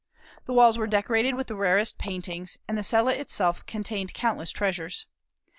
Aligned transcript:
The 0.45 0.53
walls 0.53 0.79
were 0.79 0.87
decorated 0.87 1.35
with 1.35 1.45
the 1.45 1.55
rarest 1.55 1.99
paintings, 1.99 2.57
and 2.67 2.75
the 2.75 2.81
cella 2.81 3.13
itself 3.13 3.63
contained 3.67 4.15
countless 4.15 4.49
treasures. 4.49 5.05